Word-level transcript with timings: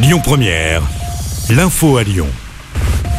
Lyon 0.00 0.20
Première, 0.22 0.82
l'info 1.50 1.96
à 1.96 2.04
Lyon. 2.04 2.28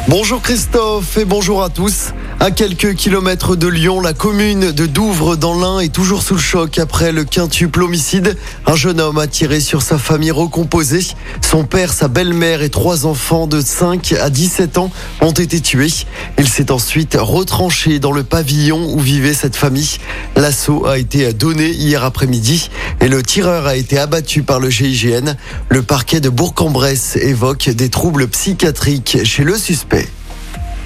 Bonjour 0.08 0.42
Christophe 0.42 1.18
et 1.18 1.26
bonjour 1.26 1.62
à 1.62 1.70
tous. 1.70 2.14
À 2.40 2.52
quelques 2.52 2.96
kilomètres 2.96 3.58
de 3.58 3.68
Lyon, 3.68 4.00
la 4.00 4.14
commune 4.14 4.72
de 4.72 4.86
Douvres 4.86 5.36
dans 5.36 5.60
l'Ain 5.60 5.82
est 5.82 5.94
toujours 5.94 6.22
sous 6.22 6.36
le 6.36 6.40
choc 6.40 6.80
après 6.80 7.12
le 7.12 7.26
quintuple 7.26 7.84
homicide. 7.84 8.38
Un 8.66 8.78
jeune 8.78 9.02
homme 9.02 9.18
a 9.18 9.28
tiré 9.28 9.60
sur 9.60 9.82
sa 9.82 9.98
famille 9.98 10.32
recomposée. 10.32 11.06
Son 11.42 11.66
père, 11.66 11.92
sa 11.92 12.08
belle-mère 12.08 12.62
et 12.62 12.70
trois 12.70 13.06
enfants 13.06 13.46
de 13.46 13.60
5 13.60 14.14
à 14.14 14.30
17 14.30 14.78
ans 14.78 14.90
ont 15.20 15.34
été 15.34 15.60
tués. 15.60 15.92
Il 16.38 16.48
s'est 16.48 16.72
ensuite 16.72 17.18
retranché 17.20 18.00
dans 18.00 18.14
le 18.14 18.24
pavillon 18.24 18.94
où 18.94 19.00
vivait 19.00 19.34
cette 19.34 19.58
famille. 19.58 19.98
L'assaut 20.38 20.88
a 20.88 20.98
été 20.98 21.34
donné 21.34 21.70
hier 21.70 22.06
après-midi 22.06 22.70
et 23.02 23.08
le 23.08 23.24
tireur 23.24 23.68
a 23.68 23.76
été 23.76 23.98
abattu 23.98 24.44
par 24.44 24.60
le 24.60 24.70
GIGN. 24.70 25.36
Le 25.70 25.82
parquet 25.82 26.20
de 26.20 26.30
Bourg-en-Bresse 26.30 27.16
évoque 27.18 27.70
des 27.70 27.90
troubles 27.90 28.28
psychiatriques 28.28 29.20
chez 29.24 29.44
le 29.44 29.58
suspect. 29.58 30.08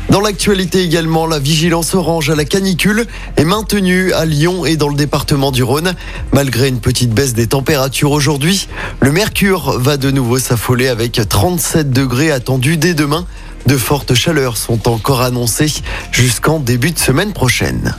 Dans 0.09 0.20
l'actualité 0.20 0.84
également, 0.84 1.26
la 1.26 1.40
vigilance 1.40 1.95
orange 1.95 2.30
à 2.30 2.35
la 2.35 2.45
canicule 2.45 3.07
est 3.38 3.45
maintenue 3.45 4.12
à 4.13 4.26
Lyon 4.26 4.66
et 4.66 4.76
dans 4.76 4.90
le 4.90 4.95
département 4.95 5.52
du 5.52 5.63
Rhône. 5.63 5.94
Malgré 6.34 6.68
une 6.68 6.81
petite 6.81 7.12
baisse 7.12 7.34
des 7.34 7.48
températures 7.48 8.12
aujourd'hui, 8.12 8.68
le 8.99 9.12
mercure 9.12 9.80
va 9.80 9.98
de 9.98 10.12
nouveau 10.12 10.38
s'affoler 10.38 10.88
avec 10.90 11.20
37 11.27 11.91
degrés 11.91 12.32
attendus 12.32 12.77
dès 12.77 12.93
demain. 12.93 13.26
De 13.66 13.77
fortes 13.77 14.13
chaleurs 14.13 14.57
sont 14.57 14.90
encore 14.90 15.21
annoncées 15.21 15.73
jusqu'en 16.12 16.59
début 16.59 16.91
de 16.91 16.99
semaine 16.99 17.32
prochaine. 17.32 17.95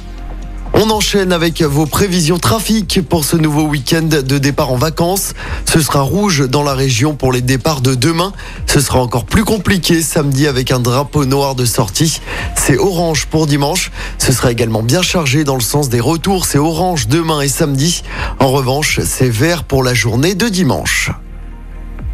On 0.76 0.90
enchaîne 0.90 1.32
avec 1.32 1.62
vos 1.62 1.86
prévisions 1.86 2.38
trafic 2.38 3.00
pour 3.08 3.24
ce 3.24 3.36
nouveau 3.36 3.62
week-end 3.62 4.02
de 4.02 4.38
départ 4.38 4.72
en 4.72 4.76
vacances. 4.76 5.32
Ce 5.66 5.80
sera 5.80 6.00
rouge 6.00 6.48
dans 6.48 6.64
la 6.64 6.74
région 6.74 7.14
pour 7.14 7.32
les 7.32 7.42
départs 7.42 7.80
de 7.80 7.94
demain. 7.94 8.32
Ce 8.66 8.80
sera 8.80 8.98
encore 8.98 9.24
plus 9.24 9.44
compliqué 9.44 10.02
samedi 10.02 10.48
avec 10.48 10.72
un 10.72 10.80
drapeau 10.80 11.26
noir 11.26 11.54
de 11.54 11.64
sortie. 11.64 12.20
C'est 12.56 12.76
orange 12.76 13.26
pour 13.26 13.46
dimanche. 13.46 13.92
Ce 14.18 14.32
sera 14.32 14.50
également 14.50 14.82
bien 14.82 15.02
chargé 15.02 15.44
dans 15.44 15.54
le 15.54 15.60
sens 15.60 15.88
des 15.88 16.00
retours. 16.00 16.44
C'est 16.44 16.58
orange 16.58 17.06
demain 17.06 17.40
et 17.40 17.48
samedi. 17.48 18.02
En 18.40 18.50
revanche, 18.50 18.98
c'est 19.04 19.30
vert 19.30 19.62
pour 19.62 19.84
la 19.84 19.94
journée 19.94 20.34
de 20.34 20.48
dimanche. 20.48 21.12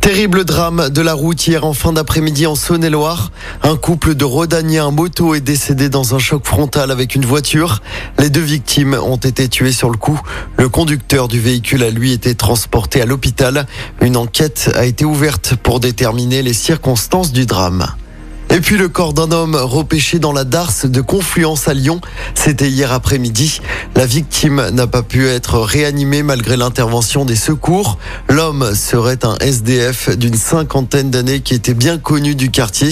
Terrible 0.01 0.47
drame 0.47 0.89
de 0.89 1.03
la 1.03 1.12
route 1.12 1.47
hier 1.47 1.67
en 1.67 1.75
fin 1.75 1.93
d'après-midi 1.93 2.47
en 2.47 2.55
Saône-et-Loire. 2.55 3.31
Un 3.62 3.77
couple 3.77 4.15
de 4.15 4.25
Rodaniens 4.25 4.87
en 4.87 4.93
moto 4.93 5.34
est 5.34 5.43
décédé 5.43 5.91
dans 5.91 6.15
un 6.15 6.19
choc 6.19 6.47
frontal 6.47 6.91
avec 6.91 7.15
une 7.15 7.27
voiture. 7.27 7.83
Les 8.19 8.31
deux 8.31 8.41
victimes 8.41 8.95
ont 8.95 9.19
été 9.19 9.47
tuées 9.51 9.73
sur 9.73 9.91
le 9.91 9.98
coup. 9.98 10.19
Le 10.56 10.71
conducteur 10.71 11.28
du 11.28 11.39
véhicule 11.39 11.83
a 11.83 11.91
lui 11.91 12.12
été 12.12 12.34
transporté 12.34 13.03
à 13.03 13.06
l'hôpital. 13.06 13.67
Une 14.01 14.17
enquête 14.17 14.71
a 14.75 14.87
été 14.87 15.05
ouverte 15.05 15.55
pour 15.62 15.81
déterminer 15.81 16.43
les 16.43 16.55
circonstances 16.55 17.31
du 17.31 17.45
drame. 17.45 17.87
Et 18.53 18.61
puis 18.61 18.77
le 18.77 18.89
corps 18.89 19.12
d'un 19.12 19.31
homme 19.31 19.55
repêché 19.55 20.19
dans 20.19 20.33
la 20.33 20.43
darse 20.43 20.84
de 20.84 21.01
Confluence 21.01 21.69
à 21.69 21.75
Lyon. 21.75 22.01
C'était 22.34 22.69
hier 22.69 22.93
après-midi. 22.93 23.61
La 23.95 24.06
victime 24.06 24.70
n'a 24.73 24.89
pas 24.89 25.03
pu 25.03 25.29
être 25.29 25.61
réanimée 25.61 26.25
malgré 26.25 26.56
l'intervention 26.56 27.25
des 27.25 27.37
secours. 27.37 27.98
L'homme 28.28 28.75
serait 28.75 29.25
un 29.25 29.37
SDF 29.39 30.17
d'une 30.17 30.34
cinquantaine 30.34 31.11
d'années 31.11 31.41
qui 31.41 31.55
était 31.55 31.75
bien 31.75 31.98
connu 31.98 32.34
du 32.34 32.51
quartier. 32.51 32.91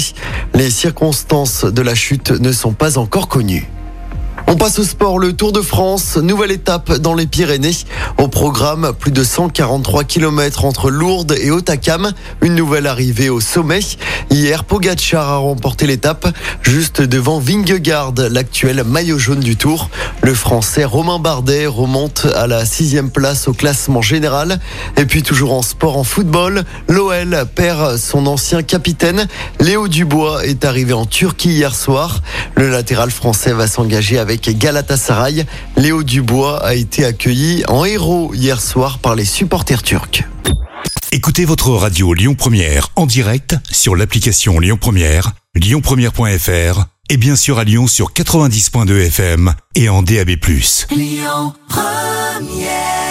Les 0.55 0.71
circonstances 0.71 1.65
de 1.65 1.83
la 1.83 1.97
chute 1.97 2.31
ne 2.31 2.53
sont 2.53 2.73
pas 2.73 2.97
encore 2.97 3.27
connues. 3.27 3.69
On 4.51 4.57
passe 4.57 4.79
au 4.79 4.85
sport, 4.85 5.19
le 5.19 5.35
Tour 5.35 5.53
de 5.53 5.61
France, 5.61 6.17
nouvelle 6.17 6.53
étape 6.53 6.91
dans 6.95 7.13
les 7.13 7.27
Pyrénées. 7.27 7.77
Au 8.17 8.29
programme, 8.29 8.95
plus 8.99 9.11
de 9.11 9.23
143 9.23 10.05
km 10.05 10.65
entre 10.65 10.89
Lourdes 10.89 11.37
et 11.39 11.51
Otakam. 11.51 12.13
Une 12.41 12.55
nouvelle 12.55 12.87
arrivée 12.87 13.29
au 13.29 13.43
sommet. 13.43 13.81
Hier, 14.31 14.65
Pogacar 14.65 15.29
a 15.29 15.37
remporté 15.37 15.87
l'étape 15.87 16.35
juste 16.63 17.03
devant 17.03 17.39
Vingegaard, 17.41 18.15
l'actuel 18.31 18.85
maillot 18.85 19.19
jaune 19.19 19.41
du 19.41 19.57
Tour. 19.57 19.91
Le 20.23 20.33
Français 20.33 20.87
Romain 20.87 21.19
Bardet 21.19 21.67
remonte 21.67 22.27
à 22.35 22.47
la 22.47 22.65
sixième 22.65 23.11
place 23.11 23.49
au 23.49 23.53
classement 23.53 24.01
général. 24.01 24.61
Et 24.97 25.05
puis 25.05 25.23
toujours 25.23 25.53
en 25.53 25.63
sport, 25.63 25.99
en 25.99 26.05
football, 26.05 26.65
l'OL 26.89 27.45
perd 27.55 27.99
son 27.99 28.27
ancien 28.27 28.63
capitaine. 28.63 29.29
Léo 29.61 29.89
Dubois 29.89 30.47
est 30.47 30.65
arrivé 30.65 30.95
en 30.95 31.05
Turquie 31.05 31.51
hier 31.51 31.75
soir. 31.75 32.23
Le 32.55 32.71
latéral 32.71 33.11
français 33.11 33.53
va 33.53 33.67
s'engager 33.67 34.19
avec 34.19 34.38
Galatasaray. 34.47 35.45
Léo 35.77 36.03
Dubois 36.03 36.65
a 36.65 36.75
été 36.75 37.05
accueilli 37.05 37.65
en 37.69 37.85
héros 37.85 38.33
hier 38.35 38.61
soir 38.61 38.99
par 38.99 39.15
les 39.15 39.25
supporters 39.25 39.83
turcs. 39.83 40.25
Écoutez 41.11 41.45
votre 41.45 41.71
radio 41.71 42.13
Lyon 42.13 42.35
Première 42.35 42.89
en 42.97 43.07
direct 43.07 43.57
sur 43.71 43.97
l'application 43.97 44.61
Lyon 44.61 44.77
Première, 44.79 45.33
lyonpremière.fr 45.55 46.85
et 47.11 47.17
bien 47.17 47.37
sûr 47.37 47.59
à 47.59 47.65
Lyon 47.65 47.87
sur 47.87 48.13
90.2 48.13 49.07
FM 49.07 49.55
et 49.75 49.89
en 49.89 50.03
DAB+. 50.03 50.31
Lyon 50.91 51.55
Première 51.69 53.08